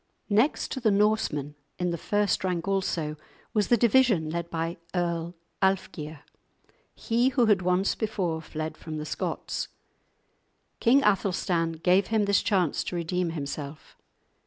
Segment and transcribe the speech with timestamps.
[0.31, 3.17] Next to the Norsemen, in the first rank also,
[3.53, 6.21] was the division led by Earl Alfgeir,
[6.95, 9.67] he who had once before fled from the Scots.
[10.79, 13.95] King Athelstan gave him this chance to redeem himself.